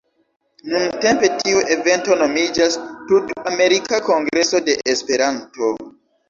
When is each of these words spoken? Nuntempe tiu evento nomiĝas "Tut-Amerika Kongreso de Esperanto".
Nuntempe 0.69 1.27
tiu 1.43 1.59
evento 1.75 2.17
nomiĝas 2.21 2.79
"Tut-Amerika 3.11 4.01
Kongreso 4.09 4.63
de 4.71 4.77
Esperanto". 4.95 5.71